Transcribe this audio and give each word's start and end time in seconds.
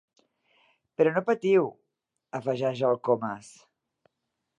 Però 1.01 1.11
no 1.17 1.21
patiu 1.27 1.67
—afegeix 2.39 2.81
el 2.89 2.97
Comas—. 3.09 3.53